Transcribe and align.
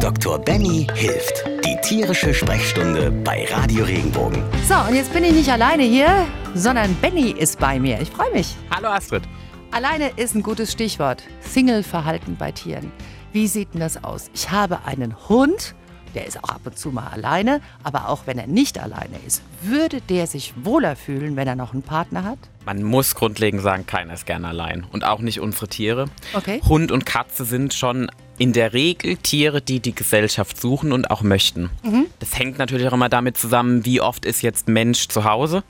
Dr. 0.00 0.38
Benny 0.38 0.86
hilft. 0.94 1.44
Die 1.64 1.76
tierische 1.82 2.34
Sprechstunde 2.34 3.10
bei 3.10 3.46
Radio 3.50 3.84
Regenbogen. 3.84 4.42
So, 4.68 4.74
und 4.88 4.94
jetzt 4.94 5.12
bin 5.12 5.24
ich 5.24 5.32
nicht 5.32 5.50
alleine 5.50 5.82
hier, 5.82 6.26
sondern 6.54 6.94
Benny 6.96 7.30
ist 7.30 7.58
bei 7.58 7.78
mir. 7.78 8.00
Ich 8.00 8.10
freue 8.10 8.30
mich. 8.32 8.56
Hallo 8.70 8.88
Astrid. 8.88 9.22
Alleine 9.70 10.10
ist 10.16 10.34
ein 10.34 10.42
gutes 10.42 10.72
Stichwort. 10.72 11.22
Single-Verhalten 11.40 12.36
bei 12.38 12.52
Tieren. 12.52 12.92
Wie 13.32 13.46
sieht 13.46 13.74
denn 13.74 13.80
das 13.80 14.02
aus? 14.02 14.30
Ich 14.34 14.50
habe 14.50 14.84
einen 14.84 15.14
Hund, 15.28 15.74
der 16.14 16.26
ist 16.26 16.42
auch 16.42 16.50
ab 16.50 16.60
und 16.64 16.78
zu 16.78 16.90
mal 16.90 17.08
alleine, 17.08 17.60
aber 17.82 18.08
auch 18.08 18.26
wenn 18.26 18.38
er 18.38 18.46
nicht 18.46 18.78
alleine 18.78 19.18
ist, 19.26 19.42
würde 19.62 20.00
der 20.00 20.26
sich 20.26 20.54
wohler 20.62 20.96
fühlen, 20.96 21.36
wenn 21.36 21.48
er 21.48 21.56
noch 21.56 21.72
einen 21.72 21.82
Partner 21.82 22.24
hat? 22.24 22.38
Man 22.64 22.82
muss 22.82 23.14
grundlegend 23.14 23.62
sagen, 23.62 23.86
keiner 23.86 24.14
ist 24.14 24.26
gern 24.26 24.44
allein. 24.44 24.84
Und 24.92 25.04
auch 25.04 25.20
nicht 25.20 25.40
unsere 25.40 25.68
Tiere. 25.68 26.06
Okay. 26.34 26.60
Hund 26.68 26.92
und 26.92 27.06
Katze 27.06 27.44
sind 27.44 27.72
schon 27.72 28.10
in 28.36 28.52
der 28.52 28.72
Regel 28.72 29.16
Tiere, 29.16 29.60
die 29.62 29.80
die 29.80 29.94
Gesellschaft 29.94 30.60
suchen 30.60 30.92
und 30.92 31.10
auch 31.10 31.22
möchten. 31.22 31.70
Das 32.18 32.38
hängt 32.38 32.58
natürlich 32.58 32.86
auch 32.86 32.92
immer 32.92 33.08
damit 33.08 33.36
zusammen, 33.36 33.84
wie 33.84 34.00
oft 34.00 34.24
ist 34.24 34.42
jetzt 34.42 34.68
Mensch 34.68 35.08
zu 35.08 35.24
Hause. 35.24 35.64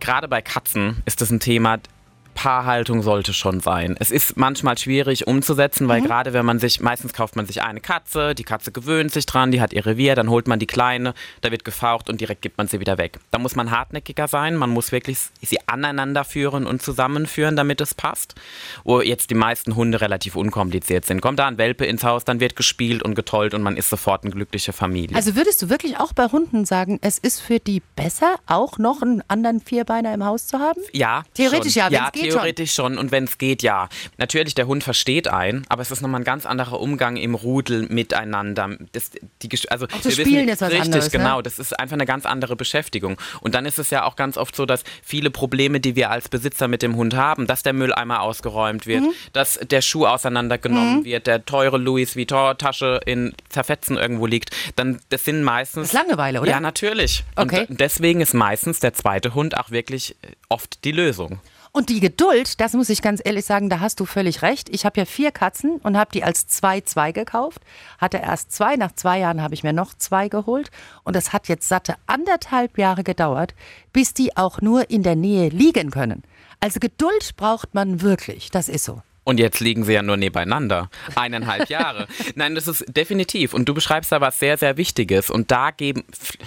Gerade 0.00 0.28
bei 0.28 0.40
Katzen 0.40 1.02
ist 1.04 1.20
das 1.20 1.30
ein 1.30 1.40
Thema. 1.40 1.78
Paarhaltung 2.38 3.02
sollte 3.02 3.34
schon 3.34 3.58
sein. 3.58 3.96
Es 3.98 4.12
ist 4.12 4.36
manchmal 4.36 4.78
schwierig 4.78 5.26
umzusetzen, 5.26 5.88
weil 5.88 6.02
gerade 6.02 6.32
wenn 6.32 6.46
man 6.46 6.60
sich, 6.60 6.78
meistens 6.80 7.12
kauft 7.12 7.34
man 7.34 7.46
sich 7.46 7.62
eine 7.62 7.80
Katze, 7.80 8.36
die 8.36 8.44
Katze 8.44 8.70
gewöhnt 8.70 9.10
sich 9.10 9.26
dran, 9.26 9.50
die 9.50 9.60
hat 9.60 9.72
ihr 9.72 9.84
Revier, 9.84 10.14
dann 10.14 10.30
holt 10.30 10.46
man 10.46 10.60
die 10.60 10.68
kleine, 10.68 11.14
da 11.40 11.50
wird 11.50 11.64
gefaucht 11.64 12.08
und 12.08 12.20
direkt 12.20 12.40
gibt 12.40 12.56
man 12.56 12.68
sie 12.68 12.78
wieder 12.78 12.96
weg. 12.96 13.18
Da 13.32 13.40
muss 13.40 13.56
man 13.56 13.72
hartnäckiger 13.72 14.28
sein, 14.28 14.54
man 14.54 14.70
muss 14.70 14.92
wirklich 14.92 15.18
sie 15.42 15.58
aneinander 15.66 16.22
führen 16.22 16.64
und 16.64 16.80
zusammenführen, 16.80 17.56
damit 17.56 17.80
es 17.80 17.92
passt. 17.92 18.36
Wo 18.84 19.00
jetzt 19.00 19.30
die 19.30 19.34
meisten 19.34 19.74
Hunde 19.74 20.00
relativ 20.00 20.36
unkompliziert 20.36 21.06
sind. 21.06 21.20
Kommt 21.20 21.40
da 21.40 21.48
ein 21.48 21.58
Welpe 21.58 21.86
ins 21.86 22.04
Haus, 22.04 22.24
dann 22.24 22.38
wird 22.38 22.54
gespielt 22.54 23.02
und 23.02 23.16
getollt 23.16 23.52
und 23.52 23.62
man 23.62 23.76
ist 23.76 23.90
sofort 23.90 24.22
eine 24.22 24.32
glückliche 24.32 24.72
Familie. 24.72 25.16
Also 25.16 25.34
würdest 25.34 25.60
du 25.60 25.70
wirklich 25.70 25.98
auch 25.98 26.12
bei 26.12 26.26
Hunden 26.26 26.66
sagen, 26.66 27.00
es 27.02 27.18
ist 27.18 27.40
für 27.40 27.58
die 27.58 27.82
besser, 27.96 28.36
auch 28.46 28.78
noch 28.78 29.02
einen 29.02 29.24
anderen 29.26 29.60
Vierbeiner 29.60 30.14
im 30.14 30.24
Haus 30.24 30.46
zu 30.46 30.60
haben? 30.60 30.80
Ja. 30.92 31.24
Theoretisch 31.34 31.72
schon. 31.72 31.82
ja, 31.82 31.90
wenn's 31.90 32.00
ja, 32.00 32.10
geht 32.10 32.27
schon. 32.27 32.27
Theoretisch 32.30 32.72
schon. 32.74 32.98
Und 32.98 33.10
wenn 33.12 33.24
es 33.24 33.38
geht, 33.38 33.62
ja. 33.62 33.88
Natürlich, 34.16 34.54
der 34.54 34.66
Hund 34.66 34.84
versteht 34.84 35.28
einen, 35.28 35.64
aber 35.68 35.82
es 35.82 35.90
ist 35.90 36.00
nochmal 36.00 36.20
ein 36.20 36.24
ganz 36.24 36.46
anderer 36.46 36.80
Umgang 36.80 37.16
im 37.16 37.34
Rudel 37.34 37.86
miteinander. 37.88 38.76
Das, 38.92 39.10
die, 39.42 39.48
also 39.70 39.86
das 39.86 40.04
wir 40.04 40.24
Spielen 40.24 40.48
ist 40.48 40.60
was 40.60 40.70
richtig, 40.70 40.86
anderes, 40.86 41.12
ne? 41.12 41.18
genau. 41.18 41.42
Das 41.42 41.58
ist 41.58 41.78
einfach 41.78 41.94
eine 41.94 42.06
ganz 42.06 42.26
andere 42.26 42.56
Beschäftigung. 42.56 43.16
Und 43.40 43.54
dann 43.54 43.66
ist 43.66 43.78
es 43.78 43.90
ja 43.90 44.04
auch 44.04 44.16
ganz 44.16 44.36
oft 44.36 44.54
so, 44.56 44.66
dass 44.66 44.84
viele 45.02 45.30
Probleme, 45.30 45.80
die 45.80 45.96
wir 45.96 46.10
als 46.10 46.28
Besitzer 46.28 46.68
mit 46.68 46.82
dem 46.82 46.96
Hund 46.96 47.14
haben, 47.14 47.46
dass 47.46 47.62
der 47.62 47.72
Mülleimer 47.72 48.22
ausgeräumt 48.22 48.86
wird, 48.86 49.02
Mhm. 49.02 49.12
dass 49.32 49.58
der 49.70 49.82
Schuh 49.82 50.06
auseinandergenommen 50.06 51.04
wird, 51.04 51.26
der 51.26 51.44
teure 51.44 51.78
Louis 51.78 52.16
Vuitton-Tasche 52.16 53.00
in 53.06 53.32
Zerfetzen 53.48 53.96
irgendwo 53.96 54.26
liegt, 54.26 54.50
dann 54.76 55.00
das 55.10 55.24
sind 55.24 55.42
meistens 55.42 55.90
Das 55.90 56.00
ist 56.02 56.08
Langeweile, 56.08 56.40
oder? 56.40 56.50
Ja, 56.50 56.60
natürlich. 56.60 57.24
Okay. 57.36 57.66
Und 57.68 57.80
deswegen 57.80 58.20
ist 58.20 58.34
meistens 58.34 58.80
der 58.80 58.94
zweite 58.94 59.34
Hund 59.34 59.56
auch 59.56 59.70
wirklich 59.70 60.16
äh, 60.22 60.28
oft 60.48 60.84
die 60.84 60.92
Lösung. 60.92 61.40
Und 61.72 61.90
die 61.90 62.00
Geduld, 62.00 62.60
das 62.60 62.72
muss 62.72 62.88
ich 62.88 63.02
ganz 63.02 63.20
ehrlich 63.24 63.44
sagen, 63.44 63.68
da 63.68 63.80
hast 63.80 64.00
du 64.00 64.04
völlig 64.04 64.42
recht. 64.42 64.68
Ich 64.70 64.84
habe 64.84 64.98
ja 65.00 65.04
vier 65.04 65.30
Katzen 65.30 65.76
und 65.82 65.96
habe 65.96 66.10
die 66.12 66.24
als 66.24 66.46
zwei 66.46 66.80
zwei 66.80 67.12
gekauft. 67.12 67.62
Hatte 67.98 68.18
erst 68.18 68.52
zwei, 68.52 68.76
nach 68.76 68.92
zwei 68.92 69.18
Jahren 69.18 69.42
habe 69.42 69.54
ich 69.54 69.62
mir 69.62 69.72
noch 69.72 69.94
zwei 69.94 70.28
geholt. 70.28 70.70
Und 71.04 71.16
es 71.16 71.32
hat 71.32 71.48
jetzt 71.48 71.68
satte 71.68 71.94
anderthalb 72.06 72.78
Jahre 72.78 73.04
gedauert, 73.04 73.54
bis 73.92 74.14
die 74.14 74.36
auch 74.36 74.60
nur 74.60 74.90
in 74.90 75.02
der 75.02 75.16
Nähe 75.16 75.50
liegen 75.50 75.90
können. 75.90 76.22
Also 76.60 76.80
Geduld 76.80 77.36
braucht 77.36 77.74
man 77.74 78.00
wirklich, 78.00 78.50
das 78.50 78.68
ist 78.68 78.84
so. 78.84 79.02
Und 79.28 79.38
jetzt 79.38 79.60
liegen 79.60 79.84
sie 79.84 79.92
ja 79.92 80.00
nur 80.00 80.16
nebeneinander. 80.16 80.88
Eineinhalb 81.14 81.68
Jahre. 81.68 82.08
Nein, 82.34 82.54
das 82.54 82.66
ist 82.66 82.82
definitiv. 82.88 83.52
Und 83.52 83.68
du 83.68 83.74
beschreibst 83.74 84.10
da 84.10 84.22
was 84.22 84.38
sehr, 84.38 84.56
sehr 84.56 84.78
Wichtiges. 84.78 85.28
Und 85.28 85.50
da 85.50 85.70
geben, 85.70 86.04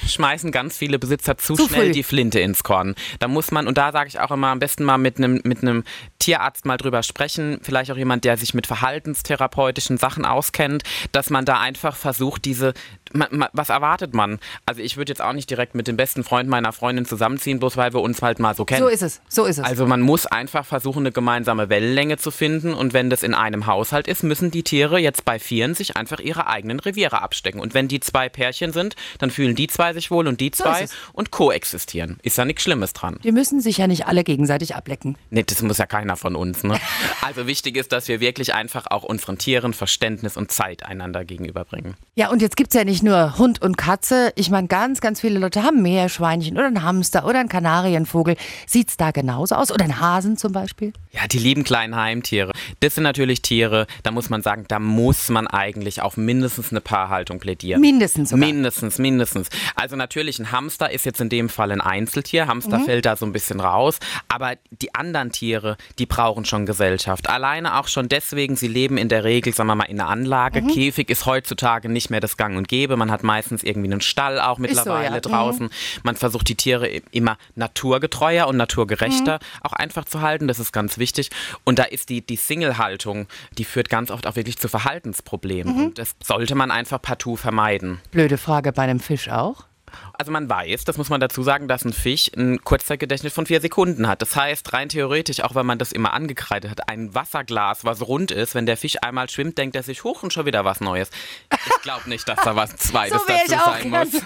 schmeißen 0.07 0.51
ganz 0.51 0.77
viele 0.79 0.97
Besitzer 0.97 1.37
zu, 1.37 1.53
Zu 1.53 1.67
schnell 1.67 1.85
früh. 1.85 1.91
die 1.91 2.01
Flinte 2.01 2.39
ins 2.39 2.63
Korn. 2.63 2.95
Da 3.19 3.27
muss 3.27 3.51
man, 3.51 3.67
und 3.67 3.77
da 3.77 3.91
sage 3.91 4.07
ich 4.07 4.19
auch 4.19 4.31
immer, 4.31 4.47
am 4.47 4.57
besten 4.57 4.83
mal 4.83 4.97
mit 4.97 5.17
einem 5.19 5.41
mit 5.43 5.61
einem 5.61 5.83
Tierarzt 6.17 6.65
mal 6.65 6.77
drüber 6.77 7.03
sprechen. 7.03 7.59
Vielleicht 7.61 7.91
auch 7.91 7.97
jemand, 7.97 8.25
der 8.25 8.35
sich 8.35 8.55
mit 8.55 8.65
verhaltenstherapeutischen 8.65 9.97
Sachen 9.97 10.25
auskennt, 10.25 10.81
dass 11.11 11.29
man 11.29 11.45
da 11.45 11.59
einfach 11.59 11.95
versucht, 11.95 12.45
diese, 12.45 12.73
ma, 13.13 13.27
ma, 13.31 13.49
was 13.53 13.69
erwartet 13.69 14.13
man? 14.13 14.39
Also 14.65 14.81
ich 14.81 14.97
würde 14.97 15.11
jetzt 15.11 15.21
auch 15.21 15.33
nicht 15.33 15.49
direkt 15.49 15.75
mit 15.75 15.87
dem 15.87 15.97
besten 15.97 16.23
Freund 16.23 16.49
meiner 16.49 16.71
Freundin 16.73 17.05
zusammenziehen, 17.05 17.59
bloß 17.59 17.77
weil 17.77 17.93
wir 17.93 18.01
uns 18.01 18.21
halt 18.21 18.39
mal 18.39 18.55
so 18.55 18.65
kennen. 18.65 18.81
So 18.81 18.87
ist 18.87 19.01
es, 19.01 19.21
so 19.29 19.45
ist 19.45 19.57
es. 19.59 19.63
Also 19.63 19.85
man 19.87 20.01
muss 20.01 20.25
einfach 20.25 20.65
versuchen, 20.65 20.99
eine 20.99 21.11
gemeinsame 21.11 21.69
Wellenlänge 21.69 22.17
zu 22.17 22.31
finden. 22.31 22.73
Und 22.73 22.93
wenn 22.93 23.09
das 23.09 23.23
in 23.23 23.33
einem 23.33 23.65
Haushalt 23.67 24.07
ist, 24.07 24.23
müssen 24.23 24.51
die 24.51 24.63
Tiere 24.63 24.99
jetzt 24.99 25.25
bei 25.25 25.39
Vieren 25.39 25.73
sich 25.75 25.97
einfach 25.97 26.19
ihre 26.19 26.47
eigenen 26.47 26.79
Reviere 26.79 27.21
abstecken. 27.21 27.59
Und 27.61 27.73
wenn 27.73 27.87
die 27.87 27.99
zwei 27.99 28.29
Pärchen 28.29 28.71
sind, 28.73 28.95
dann 29.19 29.31
fühlen 29.31 29.55
die 29.55 29.67
zwei 29.67 29.93
sich 29.93 30.11
wohl 30.11 30.27
und 30.27 30.39
die 30.41 30.51
So 30.53 30.63
zwei 30.63 30.83
es. 30.83 30.93
und 31.13 31.31
koexistieren. 31.31 32.17
Ist 32.23 32.37
da 32.37 32.45
nichts 32.45 32.63
Schlimmes 32.63 32.93
dran. 32.93 33.17
die 33.23 33.31
müssen 33.31 33.61
sich 33.61 33.77
ja 33.77 33.87
nicht 33.87 34.07
alle 34.07 34.23
gegenseitig 34.23 34.75
ablecken. 34.75 35.17
Nee, 35.29 35.43
das 35.43 35.61
muss 35.61 35.77
ja 35.77 35.85
keiner 35.85 36.17
von 36.17 36.35
uns. 36.35 36.63
Ne? 36.63 36.79
Also 37.21 37.45
wichtig 37.47 37.77
ist, 37.77 37.91
dass 37.91 38.07
wir 38.07 38.19
wirklich 38.19 38.53
einfach 38.55 38.87
auch 38.89 39.03
unseren 39.03 39.37
Tieren 39.37 39.73
Verständnis 39.73 40.37
und 40.37 40.51
Zeit 40.51 40.83
einander 40.85 41.23
gegenüberbringen. 41.23 41.95
Ja, 42.15 42.29
und 42.29 42.41
jetzt 42.41 42.57
gibt's 42.57 42.73
ja 42.75 42.83
nicht 42.83 43.00
nur 43.03 43.37
Hund 43.37 43.61
und 43.61 43.77
Katze. 43.77 44.31
Ich 44.35 44.49
meine, 44.49 44.67
ganz, 44.67 45.01
ganz 45.01 45.21
viele 45.21 45.39
Leute 45.39 45.63
haben 45.63 45.81
Meerschweinchen 45.81 46.57
oder 46.57 46.67
einen 46.67 46.83
Hamster 46.83 47.25
oder 47.25 47.39
einen 47.39 47.49
Kanarienvogel. 47.49 48.35
Sieht's 48.65 48.97
da 48.97 49.11
genauso 49.11 49.55
aus? 49.55 49.71
Oder 49.71 49.85
einen 49.85 49.99
Hasen 49.99 50.37
zum 50.37 50.51
Beispiel? 50.51 50.93
Ja, 51.11 51.27
die 51.27 51.39
lieben 51.39 51.63
kleinen 51.63 51.95
Heimtiere. 51.95 52.51
Das 52.79 52.95
sind 52.95 53.03
natürlich 53.03 53.41
Tiere, 53.41 53.87
da 54.03 54.11
muss 54.11 54.29
man 54.29 54.41
sagen, 54.41 54.65
da 54.67 54.79
muss 54.79 55.29
man 55.29 55.47
eigentlich 55.47 56.01
auf 56.01 56.17
mindestens 56.17 56.71
eine 56.71 56.81
Paarhaltung 56.81 57.39
plädieren. 57.39 57.81
Mindestens 57.81 58.29
sogar. 58.29 58.47
Mindestens, 58.47 58.97
mindestens. 58.97 59.49
Also 59.75 59.95
natürlich, 59.95 60.39
ein 60.39 60.51
Hamster 60.51 60.91
ist 60.91 61.05
jetzt 61.05 61.21
in 61.21 61.29
dem 61.29 61.49
Fall 61.49 61.71
ein 61.71 61.81
Einzeltier. 61.81 62.47
Hamster 62.47 62.79
Mhm. 62.79 62.85
fällt 62.85 63.05
da 63.05 63.15
so 63.15 63.25
ein 63.25 63.33
bisschen 63.33 63.59
raus. 63.59 63.99
Aber 64.27 64.53
die 64.71 64.93
anderen 64.95 65.31
Tiere, 65.31 65.77
die 65.99 66.05
brauchen 66.05 66.45
schon 66.45 66.65
Gesellschaft. 66.65 67.29
Alleine 67.29 67.77
auch 67.79 67.87
schon 67.87 68.09
deswegen, 68.09 68.55
sie 68.55 68.67
leben 68.67 68.97
in 68.97 69.09
der 69.09 69.23
Regel, 69.23 69.53
sagen 69.53 69.67
wir 69.67 69.75
mal, 69.75 69.83
in 69.85 69.99
einer 69.99 70.09
Anlage. 70.09 70.61
Mhm. 70.61 70.67
Käfig 70.69 71.09
ist 71.09 71.25
heutzutage 71.25 71.89
nicht 71.89 72.09
mehr 72.09 72.19
das 72.19 72.37
Gang 72.37 72.57
und 72.57 72.67
Gäbe. 72.67 72.97
Man 72.97 73.11
hat 73.11 73.23
meistens 73.23 73.63
irgendwie 73.63 73.91
einen 73.91 74.01
Stall 74.01 74.39
auch 74.39 74.57
so, 74.57 74.61
mittlerweile 74.61 75.05
ja. 75.05 75.11
Mhm. 75.17 75.21
draußen. 75.21 75.69
Man 76.03 76.15
versucht 76.15 76.47
die 76.49 76.55
Tiere 76.55 76.87
immer 77.11 77.37
naturgetreuer 77.55 78.47
und 78.47 78.57
naturgerechter 78.57 79.35
Mhm. 79.35 79.61
auch 79.63 79.73
einfach 79.73 80.05
zu 80.05 80.21
halten. 80.21 80.47
Das 80.47 80.59
ist 80.59 80.71
ganz 80.71 80.97
wichtig. 80.97 81.29
Und 81.63 81.79
da 81.79 81.83
ist 81.83 82.09
die, 82.09 82.25
die 82.25 82.37
Single-Haltung, 82.61 83.27
die 83.57 83.65
führt 83.65 83.89
ganz 83.89 84.11
oft 84.11 84.27
auch 84.27 84.35
wirklich 84.35 84.57
zu 84.57 84.67
Verhaltensproblemen. 84.67 85.75
Mhm. 85.75 85.85
Und 85.85 85.97
das 85.97 86.15
sollte 86.23 86.53
man 86.55 86.69
einfach 86.69 87.01
partout 87.01 87.37
vermeiden. 87.37 87.99
Blöde 88.11 88.37
Frage 88.37 88.71
bei 88.71 88.83
einem 88.83 88.99
Fisch 88.99 89.29
auch. 89.29 89.65
Also 90.13 90.31
man 90.31 90.47
weiß, 90.47 90.85
das 90.85 90.97
muss 90.97 91.09
man 91.09 91.19
dazu 91.19 91.43
sagen, 91.43 91.67
dass 91.67 91.83
ein 91.83 91.91
Fisch 91.91 92.31
ein 92.37 92.63
Kurzzeitgedächtnis 92.63 93.33
von 93.33 93.45
vier 93.45 93.59
Sekunden 93.59 94.07
hat. 94.07 94.21
Das 94.21 94.35
heißt, 94.37 94.71
rein 94.71 94.87
theoretisch, 94.87 95.41
auch 95.41 95.53
wenn 95.53 95.65
man 95.65 95.79
das 95.79 95.91
immer 95.91 96.13
angekreidet 96.13 96.71
hat, 96.71 96.87
ein 96.87 97.13
Wasserglas, 97.13 97.83
was 97.83 98.07
rund 98.07 98.31
ist, 98.31 98.55
wenn 98.55 98.65
der 98.65 98.77
Fisch 98.77 98.97
einmal 99.01 99.29
schwimmt, 99.29 99.57
denkt 99.57 99.75
er 99.75 99.83
sich, 99.83 100.05
hoch 100.05 100.23
und 100.23 100.31
schon 100.31 100.45
wieder 100.45 100.63
was 100.63 100.79
Neues. 100.79 101.09
Ich 101.51 101.81
glaube 101.81 102.07
nicht, 102.07 102.29
dass 102.29 102.39
da 102.41 102.55
was 102.55 102.77
Zweites 102.77 103.19
So 103.19 103.27
dazu 103.27 103.55
auch 103.55 103.73
sein 103.73 103.89
muss. 103.89 104.21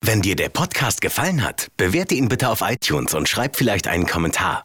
Wenn 0.00 0.22
dir 0.22 0.36
der 0.36 0.48
Podcast 0.48 1.00
gefallen 1.00 1.42
hat, 1.42 1.68
bewerte 1.76 2.14
ihn 2.14 2.28
bitte 2.28 2.48
auf 2.48 2.60
iTunes 2.60 3.14
und 3.14 3.28
schreib 3.28 3.56
vielleicht 3.56 3.88
einen 3.88 4.06
Kommentar. 4.06 4.64